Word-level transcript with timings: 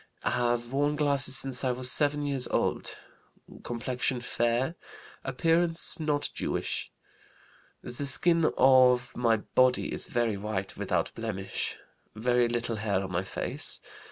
Have 0.23 0.73
worn 0.73 0.95
glasses 0.95 1.37
since 1.37 1.63
I 1.63 1.71
was 1.71 1.91
7 1.91 2.25
years 2.25 2.47
old. 2.47 2.97
Complexion 3.61 4.19
fair. 4.19 4.73
Appearance 5.23 5.99
not 5.99 6.31
Jewish. 6.33 6.91
The 7.83 8.07
skin 8.07 8.51
of 8.57 9.15
my 9.15 9.37
body 9.37 9.93
is 9.93 10.07
very 10.07 10.37
white, 10.37 10.75
without 10.75 11.11
blemish. 11.13 11.77
Very 12.15 12.47
little 12.47 12.77
hair 12.77 13.03
on 13.03 13.11
my 13.11 13.23
face. 13.23 13.79